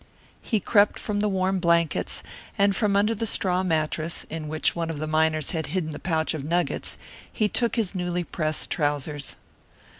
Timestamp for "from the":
0.97-1.29